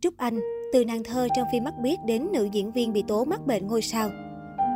Trúc 0.00 0.16
Anh, 0.16 0.40
từ 0.72 0.84
nàng 0.84 1.04
thơ 1.04 1.28
trong 1.36 1.48
phim 1.52 1.64
Mắt 1.64 1.74
Biết 1.82 1.96
đến 2.06 2.28
nữ 2.32 2.48
diễn 2.52 2.72
viên 2.72 2.92
bị 2.92 3.04
tố 3.08 3.24
mắc 3.24 3.46
bệnh 3.46 3.66
ngôi 3.66 3.82
sao. 3.82 4.10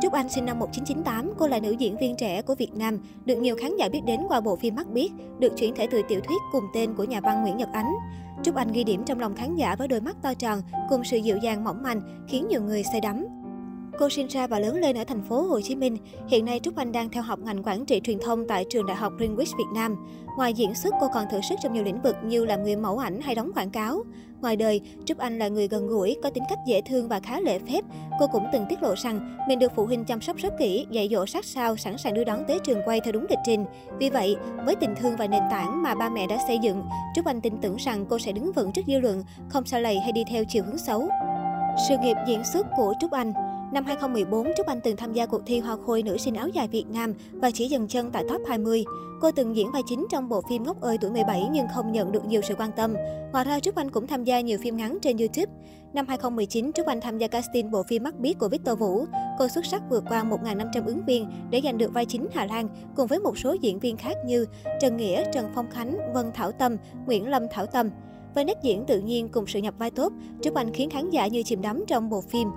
Trúc 0.01 0.13
Anh 0.13 0.29
sinh 0.29 0.45
năm 0.45 0.59
1998, 0.59 1.33
cô 1.37 1.47
là 1.47 1.59
nữ 1.59 1.71
diễn 1.71 1.97
viên 1.97 2.15
trẻ 2.15 2.41
của 2.41 2.55
Việt 2.55 2.73
Nam, 2.73 2.99
được 3.25 3.35
nhiều 3.35 3.55
khán 3.55 3.77
giả 3.77 3.89
biết 3.89 4.01
đến 4.05 4.19
qua 4.27 4.41
bộ 4.41 4.55
phim 4.55 4.75
Mắt 4.75 4.87
Biết, 4.87 5.11
được 5.39 5.53
chuyển 5.57 5.75
thể 5.75 5.87
từ 5.91 6.01
tiểu 6.07 6.19
thuyết 6.27 6.37
cùng 6.51 6.63
tên 6.73 6.93
của 6.93 7.03
nhà 7.03 7.21
văn 7.21 7.41
Nguyễn 7.41 7.57
Nhật 7.57 7.69
Ánh. 7.73 7.93
Trúc 8.43 8.55
Anh 8.55 8.71
ghi 8.73 8.83
điểm 8.83 9.03
trong 9.05 9.19
lòng 9.19 9.35
khán 9.35 9.55
giả 9.55 9.75
với 9.75 9.87
đôi 9.87 10.01
mắt 10.01 10.15
to 10.21 10.33
tròn 10.33 10.61
cùng 10.89 11.03
sự 11.03 11.17
dịu 11.17 11.37
dàng 11.37 11.63
mỏng 11.63 11.83
manh, 11.83 12.25
khiến 12.27 12.47
nhiều 12.47 12.61
người 12.61 12.83
say 12.83 13.01
đắm. 13.01 13.25
Cô 13.99 14.09
sinh 14.09 14.27
ra 14.27 14.47
và 14.47 14.59
lớn 14.59 14.75
lên 14.75 14.97
ở 14.97 15.03
thành 15.03 15.21
phố 15.21 15.41
Hồ 15.41 15.61
Chí 15.61 15.75
Minh. 15.75 15.97
Hiện 16.27 16.45
nay 16.45 16.59
Trúc 16.63 16.75
Anh 16.75 16.91
đang 16.91 17.09
theo 17.09 17.23
học 17.23 17.39
ngành 17.39 17.63
quản 17.63 17.85
trị 17.85 18.01
truyền 18.03 18.19
thông 18.19 18.47
tại 18.47 18.65
trường 18.69 18.85
Đại 18.85 18.97
học 18.97 19.13
Greenwich 19.17 19.57
Việt 19.57 19.71
Nam. 19.75 19.95
Ngoài 20.37 20.53
diễn 20.53 20.75
xuất, 20.75 20.93
cô 21.01 21.07
còn 21.13 21.25
thử 21.31 21.41
sức 21.41 21.55
trong 21.63 21.73
nhiều 21.73 21.83
lĩnh 21.83 22.01
vực 22.01 22.15
như 22.23 22.45
làm 22.45 22.63
người 22.63 22.75
mẫu 22.75 22.97
ảnh 22.97 23.21
hay 23.21 23.35
đóng 23.35 23.51
quảng 23.55 23.69
cáo. 23.69 24.03
Ngoài 24.41 24.55
đời, 24.55 24.81
Trúc 25.05 25.17
Anh 25.17 25.39
là 25.39 25.47
người 25.47 25.67
gần 25.67 25.87
gũi, 25.87 26.17
có 26.23 26.29
tính 26.29 26.43
cách 26.49 26.59
dễ 26.67 26.81
thương 26.81 27.07
và 27.07 27.19
khá 27.19 27.39
lễ 27.39 27.59
phép. 27.59 27.81
Cô 28.19 28.27
cũng 28.27 28.45
từng 28.53 28.65
tiết 28.69 28.83
lộ 28.83 28.93
rằng 29.03 29.37
mình 29.47 29.59
được 29.59 29.71
phụ 29.75 29.85
huynh 29.85 30.05
chăm 30.05 30.21
sóc 30.21 30.37
rất 30.37 30.53
kỹ, 30.59 30.85
dạy 30.91 31.09
dỗ 31.11 31.25
sát 31.25 31.45
sao, 31.45 31.77
sẵn 31.77 31.97
sàng 31.97 32.13
đưa 32.13 32.23
đón 32.23 32.43
tới 32.47 32.59
trường 32.63 32.81
quay 32.85 33.01
theo 33.01 33.11
đúng 33.11 33.25
lịch 33.29 33.39
trình. 33.45 33.65
Vì 33.99 34.09
vậy, 34.09 34.35
với 34.65 34.75
tình 34.75 34.95
thương 34.95 35.15
và 35.15 35.27
nền 35.27 35.43
tảng 35.51 35.83
mà 35.83 35.95
ba 35.95 36.09
mẹ 36.09 36.27
đã 36.27 36.37
xây 36.47 36.57
dựng, 36.61 36.83
Trúc 37.15 37.25
Anh 37.25 37.41
tin 37.41 37.57
tưởng 37.61 37.75
rằng 37.75 38.05
cô 38.09 38.19
sẽ 38.19 38.31
đứng 38.31 38.51
vững 38.51 38.71
trước 38.71 38.81
dư 38.87 38.99
luận, 38.99 39.23
không 39.49 39.65
xa 39.65 39.79
lầy 39.79 39.99
hay 39.99 40.11
đi 40.11 40.23
theo 40.29 40.43
chiều 40.49 40.63
hướng 40.63 40.77
xấu. 40.77 41.07
Sự 41.89 41.95
nghiệp 41.97 42.17
diễn 42.27 42.43
xuất 42.43 42.67
của 42.77 42.93
Trúc 42.99 43.11
Anh 43.11 43.33
Năm 43.73 43.85
2014, 43.85 44.47
Trúc 44.57 44.67
Anh 44.67 44.81
từng 44.81 44.95
tham 44.95 45.13
gia 45.13 45.25
cuộc 45.25 45.41
thi 45.45 45.59
Hoa 45.59 45.77
Khôi 45.85 46.03
nữ 46.03 46.17
sinh 46.17 46.35
áo 46.35 46.47
dài 46.47 46.67
Việt 46.67 46.85
Nam 46.93 47.13
và 47.31 47.51
chỉ 47.51 47.67
dừng 47.67 47.87
chân 47.87 48.11
tại 48.11 48.23
top 48.29 48.41
20. 48.47 48.85
Cô 49.21 49.31
từng 49.31 49.55
diễn 49.55 49.71
vai 49.71 49.81
chính 49.87 50.05
trong 50.11 50.29
bộ 50.29 50.41
phim 50.49 50.63
Ngốc 50.63 50.81
ơi 50.81 50.97
tuổi 51.01 51.11
17 51.11 51.47
nhưng 51.51 51.67
không 51.75 51.91
nhận 51.91 52.11
được 52.11 52.25
nhiều 52.25 52.41
sự 52.41 52.55
quan 52.57 52.71
tâm. 52.75 52.93
Ngoài 53.31 53.45
ra, 53.45 53.59
Trúc 53.59 53.75
Anh 53.75 53.91
cũng 53.91 54.07
tham 54.07 54.23
gia 54.23 54.41
nhiều 54.41 54.57
phim 54.61 54.77
ngắn 54.77 54.97
trên 55.01 55.17
YouTube. 55.17 55.51
Năm 55.93 56.07
2019, 56.07 56.73
Trúc 56.73 56.87
Anh 56.87 57.01
tham 57.01 57.17
gia 57.17 57.27
casting 57.27 57.71
bộ 57.71 57.83
phim 57.83 58.03
Mắt 58.03 58.19
Biết 58.19 58.39
của 58.39 58.49
Victor 58.49 58.79
Vũ. 58.79 59.05
Cô 59.39 59.47
xuất 59.47 59.65
sắc 59.65 59.83
vượt 59.89 60.03
qua 60.09 60.23
1.500 60.23 60.85
ứng 60.85 61.05
viên 61.05 61.27
để 61.49 61.61
giành 61.63 61.77
được 61.77 61.93
vai 61.93 62.05
chính 62.05 62.27
Hà 62.33 62.45
Lan 62.45 62.67
cùng 62.95 63.07
với 63.07 63.19
một 63.19 63.37
số 63.37 63.55
diễn 63.61 63.79
viên 63.79 63.97
khác 63.97 64.17
như 64.25 64.45
Trần 64.81 64.97
Nghĩa, 64.97 65.23
Trần 65.33 65.49
Phong 65.55 65.69
Khánh, 65.71 65.97
Vân 66.13 66.31
Thảo 66.33 66.51
Tâm, 66.51 66.77
Nguyễn 67.05 67.29
Lâm 67.29 67.43
Thảo 67.51 67.65
Tâm. 67.65 67.89
Với 68.35 68.45
nét 68.45 68.57
diễn 68.63 68.85
tự 68.85 68.99
nhiên 68.99 69.29
cùng 69.29 69.47
sự 69.47 69.59
nhập 69.59 69.73
vai 69.77 69.91
tốt, 69.91 70.13
Trúc 70.41 70.55
Anh 70.55 70.73
khiến 70.73 70.89
khán 70.89 71.09
giả 71.09 71.27
như 71.27 71.43
chìm 71.43 71.61
đắm 71.61 71.83
trong 71.87 72.09
bộ 72.09 72.21
phim. 72.21 72.47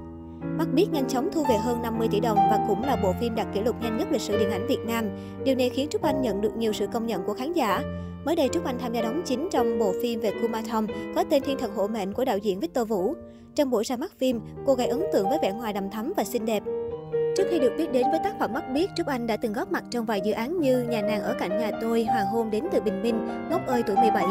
Mắt 0.40 0.68
biết 0.74 0.86
nhanh 0.92 1.08
chóng 1.08 1.28
thu 1.32 1.44
về 1.48 1.56
hơn 1.56 1.82
50 1.82 2.08
tỷ 2.10 2.20
đồng 2.20 2.36
và 2.36 2.64
cũng 2.68 2.82
là 2.82 2.96
bộ 3.02 3.12
phim 3.20 3.34
đạt 3.34 3.46
kỷ 3.54 3.60
lục 3.60 3.76
nhanh 3.82 3.96
nhất 3.96 4.08
lịch 4.10 4.20
sử 4.20 4.38
điện 4.38 4.50
ảnh 4.50 4.66
Việt 4.66 4.80
Nam. 4.86 5.04
Điều 5.44 5.54
này 5.54 5.68
khiến 5.68 5.88
Trúc 5.90 6.02
Anh 6.02 6.22
nhận 6.22 6.40
được 6.40 6.56
nhiều 6.56 6.72
sự 6.72 6.86
công 6.92 7.06
nhận 7.06 7.24
của 7.26 7.34
khán 7.34 7.52
giả. 7.52 7.82
Mới 8.24 8.36
đây 8.36 8.48
Trúc 8.52 8.64
Anh 8.64 8.78
tham 8.78 8.92
gia 8.92 9.02
đóng 9.02 9.22
chính 9.24 9.48
trong 9.52 9.78
bộ 9.78 9.92
phim 10.02 10.20
về 10.20 10.32
Kumathong 10.42 10.86
có 11.14 11.24
tên 11.30 11.42
Thiên 11.42 11.58
thần 11.58 11.74
hộ 11.74 11.86
mệnh 11.88 12.12
của 12.12 12.24
đạo 12.24 12.38
diễn 12.38 12.60
Victor 12.60 12.88
Vũ. 12.88 13.14
Trong 13.54 13.70
buổi 13.70 13.84
ra 13.84 13.96
mắt 13.96 14.12
phim, 14.18 14.40
cô 14.66 14.74
gây 14.74 14.86
ấn 14.86 15.02
tượng 15.12 15.28
với 15.28 15.38
vẻ 15.42 15.52
ngoài 15.52 15.72
đầm 15.72 15.90
thắm 15.90 16.12
và 16.16 16.24
xinh 16.24 16.46
đẹp. 16.46 16.62
Trước 17.36 17.44
khi 17.50 17.58
được 17.58 17.72
biết 17.78 17.92
đến 17.92 18.06
với 18.10 18.20
tác 18.24 18.38
phẩm 18.38 18.52
Mắt 18.52 18.64
biết, 18.74 18.90
Trúc 18.96 19.06
Anh 19.06 19.26
đã 19.26 19.36
từng 19.36 19.52
góp 19.52 19.72
mặt 19.72 19.84
trong 19.90 20.04
vài 20.04 20.20
dự 20.20 20.32
án 20.32 20.60
như 20.60 20.82
Nhà 20.82 21.02
nàng 21.02 21.22
ở 21.22 21.34
cạnh 21.38 21.58
nhà 21.58 21.70
tôi, 21.80 22.04
Hoàng 22.04 22.26
hôn 22.26 22.50
đến 22.50 22.64
từ 22.72 22.80
Bình 22.80 23.02
Minh, 23.02 23.28
Ngốc 23.50 23.66
ơi 23.66 23.82
tuổi 23.86 23.96
17. 23.96 24.24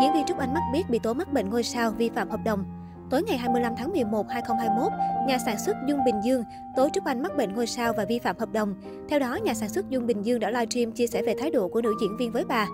Diễn 0.00 0.12
viên 0.12 0.24
Trúc 0.26 0.38
Anh 0.38 0.54
Mắt 0.54 0.60
biết 0.72 0.82
bị 0.90 0.98
tố 0.98 1.14
mắc 1.14 1.32
bệnh 1.32 1.50
ngôi 1.50 1.62
sao 1.62 1.90
vi 1.90 2.08
phạm 2.08 2.30
hợp 2.30 2.40
đồng. 2.44 2.79
Tối 3.10 3.22
ngày 3.22 3.38
25 3.38 3.72
tháng 3.76 3.92
11, 3.92 4.26
2021, 4.28 4.92
nhà 5.26 5.38
sản 5.38 5.58
xuất 5.58 5.76
Dung 5.86 6.04
Bình 6.04 6.20
Dương 6.24 6.44
tố 6.76 6.88
Trúc 6.92 7.04
Anh 7.04 7.22
mắc 7.22 7.36
bệnh 7.36 7.54
ngôi 7.54 7.66
sao 7.66 7.92
và 7.92 8.04
vi 8.04 8.18
phạm 8.18 8.38
hợp 8.38 8.52
đồng. 8.52 8.74
Theo 9.08 9.18
đó, 9.18 9.38
nhà 9.44 9.54
sản 9.54 9.68
xuất 9.68 9.90
Dung 9.90 10.06
Bình 10.06 10.22
Dương 10.22 10.40
đã 10.40 10.50
livestream 10.50 10.92
chia 10.92 11.06
sẻ 11.06 11.22
về 11.22 11.34
thái 11.40 11.50
độ 11.50 11.68
của 11.68 11.82
nữ 11.82 11.94
diễn 12.00 12.16
viên 12.16 12.32
với 12.32 12.44
bà. 12.44 12.66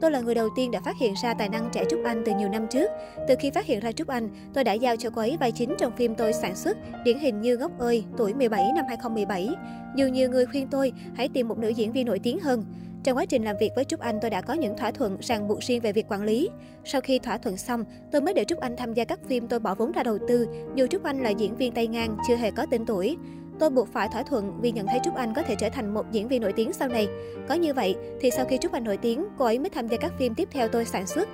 Tôi 0.00 0.10
là 0.10 0.20
người 0.20 0.34
đầu 0.34 0.48
tiên 0.56 0.70
đã 0.70 0.80
phát 0.84 0.96
hiện 1.00 1.14
ra 1.22 1.34
tài 1.34 1.48
năng 1.48 1.68
trẻ 1.72 1.84
Trúc 1.90 2.00
Anh 2.04 2.22
từ 2.26 2.32
nhiều 2.38 2.48
năm 2.48 2.66
trước. 2.70 2.90
Từ 3.28 3.34
khi 3.40 3.50
phát 3.50 3.66
hiện 3.66 3.80
ra 3.80 3.92
Trúc 3.92 4.08
Anh, 4.08 4.28
tôi 4.54 4.64
đã 4.64 4.72
giao 4.72 4.96
cho 4.96 5.10
cô 5.10 5.20
ấy 5.20 5.36
vai 5.40 5.52
chính 5.52 5.74
trong 5.78 5.96
phim 5.96 6.14
tôi 6.14 6.32
sản 6.32 6.56
xuất, 6.56 6.76
điển 7.04 7.18
hình 7.18 7.40
như 7.40 7.56
Gốc 7.56 7.78
ơi, 7.78 8.04
tuổi 8.16 8.34
17 8.34 8.72
năm 8.74 8.84
2017. 8.88 9.50
Dù 9.96 10.06
nhiều 10.06 10.30
người 10.30 10.46
khuyên 10.46 10.68
tôi 10.68 10.92
hãy 11.16 11.28
tìm 11.28 11.48
một 11.48 11.58
nữ 11.58 11.68
diễn 11.68 11.92
viên 11.92 12.06
nổi 12.06 12.18
tiếng 12.18 12.40
hơn. 12.40 12.64
Trong 13.04 13.16
quá 13.16 13.24
trình 13.24 13.44
làm 13.44 13.56
việc 13.56 13.70
với 13.74 13.84
Trúc 13.84 14.00
Anh, 14.00 14.18
tôi 14.20 14.30
đã 14.30 14.40
có 14.40 14.54
những 14.54 14.76
thỏa 14.76 14.90
thuận 14.90 15.16
ràng 15.20 15.48
buộc 15.48 15.60
riêng 15.60 15.80
về 15.80 15.92
việc 15.92 16.06
quản 16.08 16.22
lý. 16.22 16.50
Sau 16.84 17.00
khi 17.00 17.18
thỏa 17.18 17.38
thuận 17.38 17.56
xong, 17.56 17.84
tôi 18.12 18.22
mới 18.22 18.34
để 18.34 18.44
Trúc 18.44 18.60
Anh 18.60 18.76
tham 18.76 18.94
gia 18.94 19.04
các 19.04 19.20
phim 19.28 19.48
tôi 19.48 19.60
bỏ 19.60 19.74
vốn 19.74 19.92
ra 19.92 20.02
đầu 20.02 20.18
tư, 20.28 20.48
dù 20.74 20.86
Trúc 20.86 21.04
Anh 21.04 21.22
là 21.22 21.30
diễn 21.30 21.56
viên 21.56 21.72
tay 21.72 21.86
ngang, 21.86 22.16
chưa 22.28 22.36
hề 22.36 22.50
có 22.50 22.66
tên 22.70 22.86
tuổi. 22.86 23.16
Tôi 23.58 23.70
buộc 23.70 23.88
phải 23.92 24.08
thỏa 24.08 24.22
thuận 24.22 24.60
vì 24.60 24.72
nhận 24.72 24.86
thấy 24.86 25.00
Trúc 25.04 25.14
Anh 25.14 25.34
có 25.34 25.42
thể 25.42 25.54
trở 25.58 25.68
thành 25.68 25.94
một 25.94 26.06
diễn 26.12 26.28
viên 26.28 26.42
nổi 26.42 26.52
tiếng 26.52 26.72
sau 26.72 26.88
này. 26.88 27.08
Có 27.48 27.54
như 27.54 27.74
vậy, 27.74 27.94
thì 28.20 28.30
sau 28.30 28.44
khi 28.44 28.58
Trúc 28.58 28.72
Anh 28.72 28.84
nổi 28.84 28.96
tiếng, 28.96 29.24
cô 29.38 29.44
ấy 29.44 29.58
mới 29.58 29.70
tham 29.70 29.88
gia 29.88 29.96
các 29.96 30.12
phim 30.18 30.34
tiếp 30.34 30.48
theo 30.52 30.68
tôi 30.68 30.84
sản 30.84 31.06
xuất. 31.06 31.28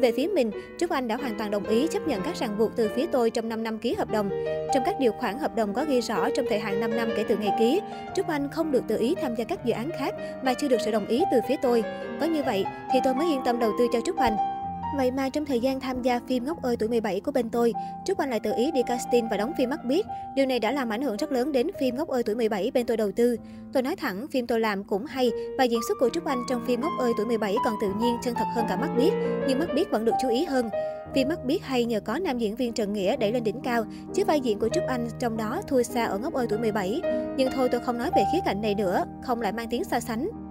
Về 0.00 0.12
phía 0.12 0.26
mình, 0.34 0.50
Trúc 0.78 0.90
Anh 0.90 1.08
đã 1.08 1.16
hoàn 1.16 1.38
toàn 1.38 1.50
đồng 1.50 1.64
ý 1.66 1.86
chấp 1.86 2.08
nhận 2.08 2.22
các 2.22 2.36
ràng 2.36 2.58
buộc 2.58 2.76
từ 2.76 2.90
phía 2.96 3.06
tôi 3.12 3.30
trong 3.30 3.48
5 3.48 3.62
năm 3.62 3.78
ký 3.78 3.94
hợp 3.94 4.10
đồng. 4.10 4.30
Trong 4.74 4.82
các 4.86 5.00
điều 5.00 5.12
khoản 5.12 5.38
hợp 5.38 5.56
đồng 5.56 5.74
có 5.74 5.84
ghi 5.88 6.00
rõ 6.00 6.28
trong 6.30 6.46
thời 6.48 6.58
hạn 6.58 6.80
5 6.80 6.96
năm 6.96 7.08
kể 7.16 7.24
từ 7.28 7.36
ngày 7.36 7.52
ký, 7.58 7.80
Trúc 8.14 8.28
Anh 8.28 8.48
không 8.50 8.72
được 8.72 8.82
tự 8.88 8.98
ý 8.98 9.14
tham 9.22 9.34
gia 9.34 9.44
các 9.44 9.64
dự 9.64 9.72
án 9.72 9.90
khác 9.98 10.14
mà 10.42 10.54
chưa 10.54 10.68
được 10.68 10.80
sự 10.84 10.90
đồng 10.90 11.06
ý 11.06 11.22
từ 11.32 11.40
phía 11.48 11.56
tôi. 11.62 11.84
Có 12.20 12.26
như 12.26 12.42
vậy 12.42 12.64
thì 12.92 12.98
tôi 13.04 13.14
mới 13.14 13.26
yên 13.26 13.40
tâm 13.44 13.58
đầu 13.58 13.72
tư 13.78 13.86
cho 13.92 13.98
Trúc 14.06 14.16
Anh. 14.16 14.55
Vậy 14.94 15.10
mà 15.10 15.28
trong 15.28 15.44
thời 15.44 15.60
gian 15.60 15.80
tham 15.80 16.02
gia 16.02 16.20
phim 16.28 16.44
Ngốc 16.44 16.62
ơi 16.62 16.76
tuổi 16.76 16.88
17 16.88 17.20
của 17.20 17.32
bên 17.32 17.50
tôi, 17.50 17.72
Trúc 18.04 18.18
Anh 18.18 18.30
lại 18.30 18.40
tự 18.40 18.52
ý 18.56 18.70
đi 18.70 18.82
casting 18.86 19.28
và 19.28 19.36
đóng 19.36 19.52
phim 19.58 19.70
Mắt 19.70 19.84
Biết. 19.84 20.06
Điều 20.36 20.46
này 20.46 20.58
đã 20.58 20.72
làm 20.72 20.92
ảnh 20.92 21.02
hưởng 21.02 21.16
rất 21.16 21.32
lớn 21.32 21.52
đến 21.52 21.66
phim 21.80 21.96
Ngốc 21.96 22.08
ơi 22.08 22.22
tuổi 22.22 22.34
17 22.34 22.70
bên 22.74 22.86
tôi 22.86 22.96
đầu 22.96 23.12
tư. 23.12 23.36
Tôi 23.72 23.82
nói 23.82 23.96
thẳng, 23.96 24.26
phim 24.30 24.46
tôi 24.46 24.60
làm 24.60 24.84
cũng 24.84 25.06
hay 25.06 25.30
và 25.58 25.64
diễn 25.64 25.80
xuất 25.88 25.94
của 26.00 26.08
Trúc 26.08 26.24
Anh 26.24 26.38
trong 26.48 26.64
phim 26.66 26.80
Ngốc 26.80 26.92
ơi 27.00 27.12
tuổi 27.16 27.26
17 27.26 27.56
còn 27.64 27.74
tự 27.80 27.88
nhiên, 28.00 28.16
chân 28.22 28.34
thật 28.34 28.46
hơn 28.54 28.66
cả 28.68 28.76
Mắt 28.76 28.90
Biết, 28.96 29.10
nhưng 29.48 29.58
Mắt 29.58 29.68
Biết 29.74 29.90
vẫn 29.90 30.04
được 30.04 30.14
chú 30.22 30.28
ý 30.28 30.44
hơn. 30.44 30.68
Phim 31.14 31.28
Mắt 31.28 31.44
Biết 31.44 31.64
hay 31.64 31.84
nhờ 31.84 32.00
có 32.00 32.18
nam 32.18 32.38
diễn 32.38 32.56
viên 32.56 32.72
Trần 32.72 32.92
Nghĩa 32.92 33.16
đẩy 33.16 33.32
lên 33.32 33.44
đỉnh 33.44 33.60
cao, 33.60 33.84
chứ 34.14 34.24
vai 34.24 34.40
diễn 34.40 34.58
của 34.58 34.68
Trúc 34.68 34.84
Anh 34.88 35.08
trong 35.18 35.36
đó 35.36 35.62
thua 35.68 35.82
xa 35.82 36.04
ở 36.04 36.18
Ngốc 36.18 36.34
ơi 36.34 36.46
tuổi 36.50 36.58
17. 36.58 37.00
Nhưng 37.36 37.50
thôi 37.52 37.68
tôi 37.72 37.80
không 37.80 37.98
nói 37.98 38.10
về 38.16 38.24
khía 38.32 38.40
cạnh 38.44 38.60
này 38.60 38.74
nữa, 38.74 39.04
không 39.22 39.40
lại 39.40 39.52
mang 39.52 39.68
tiếng 39.70 39.84
so 39.84 40.00
sánh. 40.00 40.45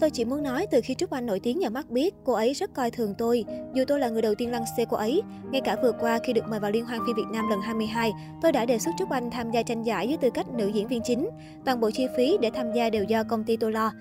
Tôi 0.00 0.10
chỉ 0.10 0.24
muốn 0.24 0.42
nói 0.42 0.66
từ 0.70 0.80
khi 0.84 0.94
Trúc 0.94 1.10
Anh 1.10 1.26
nổi 1.26 1.40
tiếng 1.40 1.58
nhờ 1.58 1.70
mắt 1.70 1.90
biết, 1.90 2.14
cô 2.24 2.32
ấy 2.32 2.52
rất 2.52 2.74
coi 2.74 2.90
thường 2.90 3.14
tôi. 3.18 3.44
Dù 3.74 3.84
tôi 3.88 4.00
là 4.00 4.08
người 4.08 4.22
đầu 4.22 4.34
tiên 4.34 4.50
lăng 4.50 4.64
xê 4.76 4.84
cô 4.90 4.96
ấy, 4.96 5.22
ngay 5.50 5.60
cả 5.64 5.76
vừa 5.82 5.92
qua 5.92 6.18
khi 6.24 6.32
được 6.32 6.44
mời 6.48 6.60
vào 6.60 6.70
Liên 6.70 6.84
hoan 6.84 7.00
phim 7.06 7.16
Việt 7.16 7.26
Nam 7.32 7.48
lần 7.48 7.60
22, 7.60 8.12
tôi 8.42 8.52
đã 8.52 8.64
đề 8.64 8.78
xuất 8.78 8.90
Trúc 8.98 9.10
Anh 9.10 9.30
tham 9.30 9.50
gia 9.50 9.62
tranh 9.62 9.82
giải 9.82 10.06
với 10.06 10.16
tư 10.16 10.30
cách 10.30 10.48
nữ 10.48 10.68
diễn 10.68 10.88
viên 10.88 11.02
chính. 11.04 11.28
Toàn 11.64 11.80
bộ 11.80 11.90
chi 11.90 12.06
phí 12.16 12.38
để 12.40 12.50
tham 12.54 12.72
gia 12.72 12.90
đều 12.90 13.04
do 13.04 13.24
công 13.24 13.44
ty 13.44 13.56
tôi 13.56 13.72
lo. 13.72 13.92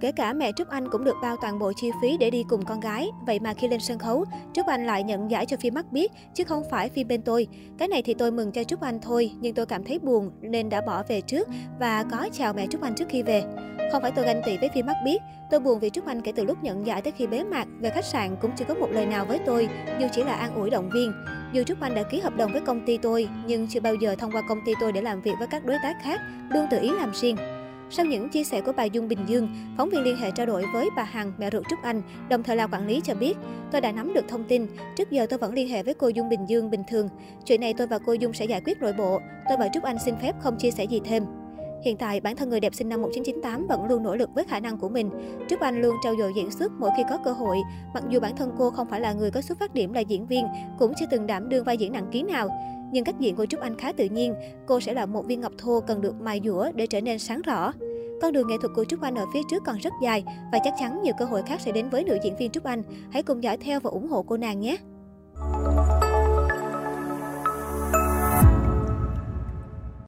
Kể 0.00 0.12
cả 0.12 0.32
mẹ 0.32 0.52
Trúc 0.52 0.68
Anh 0.68 0.88
cũng 0.90 1.04
được 1.04 1.16
bao 1.22 1.36
toàn 1.42 1.58
bộ 1.58 1.72
chi 1.76 1.90
phí 2.02 2.16
để 2.18 2.30
đi 2.30 2.44
cùng 2.48 2.64
con 2.64 2.80
gái. 2.80 3.08
Vậy 3.26 3.40
mà 3.40 3.54
khi 3.54 3.68
lên 3.68 3.80
sân 3.80 3.98
khấu, 3.98 4.24
Trúc 4.52 4.66
Anh 4.66 4.86
lại 4.86 5.02
nhận 5.02 5.30
giải 5.30 5.46
cho 5.46 5.56
phim 5.56 5.74
Mắt 5.74 5.92
Biết, 5.92 6.12
chứ 6.34 6.44
không 6.44 6.62
phải 6.70 6.88
phim 6.88 7.08
bên 7.08 7.22
tôi. 7.22 7.46
Cái 7.78 7.88
này 7.88 8.02
thì 8.02 8.14
tôi 8.14 8.30
mừng 8.30 8.52
cho 8.52 8.64
Trúc 8.64 8.80
Anh 8.80 9.00
thôi, 9.00 9.30
nhưng 9.40 9.54
tôi 9.54 9.66
cảm 9.66 9.84
thấy 9.84 9.98
buồn 9.98 10.30
nên 10.40 10.68
đã 10.68 10.80
bỏ 10.80 11.02
về 11.08 11.20
trước 11.20 11.48
và 11.80 12.04
có 12.10 12.28
chào 12.32 12.52
mẹ 12.52 12.66
Trúc 12.66 12.82
Anh 12.82 12.94
trước 12.94 13.08
khi 13.08 13.22
về. 13.22 13.44
Không 13.92 14.02
phải 14.02 14.12
tôi 14.12 14.24
ganh 14.24 14.42
tị 14.46 14.56
với 14.56 14.68
phim 14.74 14.86
Mắt 14.86 14.96
Biết, 15.04 15.22
tôi 15.50 15.60
buồn 15.60 15.78
vì 15.78 15.90
Trúc 15.90 16.06
Anh 16.06 16.20
kể 16.20 16.32
từ 16.36 16.44
lúc 16.44 16.62
nhận 16.62 16.86
giải 16.86 17.02
tới 17.02 17.12
khi 17.16 17.26
bế 17.26 17.44
mạc, 17.44 17.64
về 17.80 17.90
khách 17.90 18.04
sạn 18.04 18.36
cũng 18.40 18.50
chưa 18.56 18.64
có 18.64 18.74
một 18.74 18.88
lời 18.90 19.06
nào 19.06 19.24
với 19.24 19.38
tôi, 19.46 19.68
dù 20.00 20.06
chỉ 20.12 20.24
là 20.24 20.34
an 20.34 20.54
ủi 20.54 20.70
động 20.70 20.90
viên. 20.94 21.12
Dù 21.52 21.62
Trúc 21.62 21.80
Anh 21.80 21.94
đã 21.94 22.02
ký 22.02 22.20
hợp 22.20 22.36
đồng 22.36 22.52
với 22.52 22.60
công 22.60 22.86
ty 22.86 22.96
tôi, 22.96 23.28
nhưng 23.46 23.68
chưa 23.68 23.80
bao 23.80 23.94
giờ 23.94 24.16
thông 24.18 24.32
qua 24.32 24.42
công 24.48 24.58
ty 24.66 24.72
tôi 24.80 24.92
để 24.92 25.02
làm 25.02 25.22
việc 25.22 25.32
với 25.38 25.48
các 25.48 25.64
đối 25.64 25.76
tác 25.82 25.96
khác, 26.02 26.20
luôn 26.50 26.66
tự 26.70 26.78
ý 26.80 26.90
làm 26.90 27.10
riêng. 27.14 27.36
Sau 27.90 28.06
những 28.06 28.28
chia 28.28 28.44
sẻ 28.44 28.60
của 28.60 28.72
bà 28.72 28.84
Dung 28.84 29.08
Bình 29.08 29.18
Dương, 29.26 29.48
phóng 29.76 29.90
viên 29.90 30.02
liên 30.02 30.16
hệ 30.16 30.30
trao 30.30 30.46
đổi 30.46 30.64
với 30.72 30.88
bà 30.96 31.02
Hằng, 31.02 31.32
mẹ 31.38 31.50
ruột 31.50 31.64
Trúc 31.70 31.82
Anh, 31.82 32.02
đồng 32.28 32.42
thời 32.42 32.56
là 32.56 32.66
quản 32.66 32.86
lý 32.86 33.00
cho 33.04 33.14
biết, 33.14 33.36
tôi 33.72 33.80
đã 33.80 33.92
nắm 33.92 34.14
được 34.14 34.28
thông 34.28 34.44
tin, 34.44 34.66
trước 34.96 35.10
giờ 35.10 35.26
tôi 35.30 35.38
vẫn 35.38 35.54
liên 35.54 35.68
hệ 35.68 35.82
với 35.82 35.94
cô 35.94 36.08
Dung 36.08 36.28
Bình 36.28 36.48
Dương 36.48 36.70
bình 36.70 36.82
thường. 36.88 37.08
Chuyện 37.46 37.60
này 37.60 37.74
tôi 37.74 37.86
và 37.86 37.98
cô 38.06 38.12
Dung 38.12 38.32
sẽ 38.32 38.44
giải 38.44 38.60
quyết 38.64 38.80
nội 38.80 38.92
bộ, 38.92 39.20
tôi 39.48 39.58
và 39.58 39.68
Trúc 39.74 39.82
Anh 39.82 39.98
xin 39.98 40.14
phép 40.16 40.32
không 40.40 40.56
chia 40.56 40.70
sẻ 40.70 40.84
gì 40.84 41.00
thêm. 41.04 41.24
Hiện 41.84 41.96
tại, 41.96 42.20
bản 42.20 42.36
thân 42.36 42.50
người 42.50 42.60
đẹp 42.60 42.74
sinh 42.74 42.88
năm 42.88 43.02
1998 43.02 43.66
vẫn 43.66 43.84
luôn 43.84 44.02
nỗ 44.02 44.16
lực 44.16 44.30
với 44.34 44.44
khả 44.44 44.60
năng 44.60 44.78
của 44.78 44.88
mình. 44.88 45.10
Trúc 45.48 45.60
Anh 45.60 45.82
luôn 45.82 45.94
trau 46.04 46.14
dồi 46.18 46.32
diễn 46.36 46.50
xuất 46.50 46.72
mỗi 46.78 46.90
khi 46.96 47.02
có 47.10 47.18
cơ 47.24 47.32
hội. 47.32 47.56
Mặc 47.94 48.04
dù 48.08 48.20
bản 48.20 48.36
thân 48.36 48.52
cô 48.58 48.70
không 48.70 48.88
phải 48.90 49.00
là 49.00 49.12
người 49.12 49.30
có 49.30 49.40
xuất 49.40 49.58
phát 49.58 49.74
điểm 49.74 49.92
là 49.92 50.00
diễn 50.00 50.26
viên, 50.26 50.46
cũng 50.78 50.92
chưa 50.96 51.06
từng 51.10 51.26
đảm 51.26 51.48
đương 51.48 51.64
vai 51.64 51.76
diễn 51.76 51.92
nặng 51.92 52.08
ký 52.12 52.22
nào. 52.22 52.48
Nhưng 52.92 53.04
cách 53.04 53.14
diễn 53.18 53.36
của 53.36 53.46
Trúc 53.46 53.60
Anh 53.60 53.78
khá 53.78 53.92
tự 53.92 54.04
nhiên. 54.04 54.34
Cô 54.66 54.80
sẽ 54.80 54.94
là 54.94 55.06
một 55.06 55.26
viên 55.26 55.40
ngọc 55.40 55.52
thô 55.58 55.80
cần 55.80 56.00
được 56.00 56.14
mài 56.20 56.40
dũa 56.44 56.72
để 56.74 56.86
trở 56.86 57.00
nên 57.00 57.18
sáng 57.18 57.42
rõ. 57.42 57.72
Con 58.22 58.32
đường 58.32 58.48
nghệ 58.48 58.56
thuật 58.60 58.72
của 58.76 58.84
Trúc 58.84 59.00
Anh 59.00 59.14
ở 59.14 59.26
phía 59.34 59.42
trước 59.50 59.62
còn 59.66 59.76
rất 59.76 59.92
dài 60.02 60.24
và 60.52 60.58
chắc 60.64 60.74
chắn 60.78 61.02
nhiều 61.02 61.14
cơ 61.18 61.24
hội 61.24 61.42
khác 61.42 61.60
sẽ 61.60 61.72
đến 61.72 61.88
với 61.88 62.04
nữ 62.04 62.18
diễn 62.24 62.36
viên 62.36 62.50
Trúc 62.50 62.64
Anh. 62.64 62.82
Hãy 63.10 63.22
cùng 63.22 63.42
dõi 63.42 63.56
theo 63.56 63.80
và 63.80 63.90
ủng 63.90 64.08
hộ 64.08 64.22
cô 64.22 64.36
nàng 64.36 64.60
nhé! 64.60 64.76